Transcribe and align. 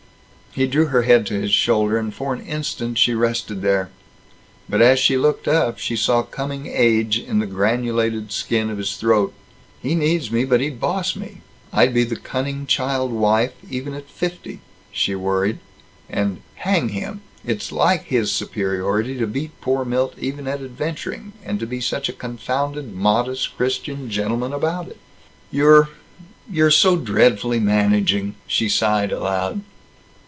He 0.53 0.67
drew 0.67 0.87
her 0.87 1.03
head 1.03 1.25
to 1.27 1.33
his 1.39 1.53
shoulder, 1.53 1.97
and 1.97 2.13
for 2.13 2.33
an 2.33 2.45
instant 2.45 2.97
she 2.97 3.13
rested 3.13 3.61
there. 3.61 3.89
But 4.67 4.81
as 4.81 4.99
she 4.99 5.15
looked 5.15 5.47
up, 5.47 5.79
she 5.79 5.95
saw 5.95 6.23
coming 6.23 6.67
age 6.67 7.17
in 7.17 7.39
the 7.39 7.45
granulated 7.45 8.33
skin 8.33 8.69
of 8.69 8.77
his 8.77 8.97
throat. 8.97 9.31
"He 9.81 9.95
needs 9.95 10.29
me 10.29 10.43
but 10.43 10.59
he'd 10.59 10.77
boss 10.77 11.15
me. 11.15 11.37
I'd 11.71 11.93
be 11.93 12.03
the 12.03 12.17
cunning 12.17 12.67
child 12.67 13.13
wife, 13.13 13.53
even 13.69 13.93
at 13.93 14.09
fifty," 14.09 14.59
she 14.91 15.15
worried, 15.15 15.59
and 16.09 16.41
"Hang 16.55 16.89
him, 16.89 17.21
it's 17.45 17.71
like 17.71 18.07
his 18.07 18.29
superiority 18.29 19.17
to 19.19 19.27
beat 19.27 19.51
poor 19.61 19.85
Milt 19.85 20.15
even 20.19 20.49
at 20.49 20.61
adventuring 20.61 21.31
and 21.45 21.61
to 21.61 21.65
be 21.65 21.79
such 21.79 22.09
a 22.09 22.13
confounded 22.13 22.93
Modest 22.93 23.55
Christian 23.55 24.09
Gentleman 24.09 24.51
about 24.51 24.89
it!" 24.89 24.97
"You'd 25.49 25.87
you're 26.51 26.71
so 26.71 26.97
dreadfully 26.97 27.61
managing," 27.61 28.35
she 28.47 28.67
sighed 28.67 29.13
aloud. 29.13 29.61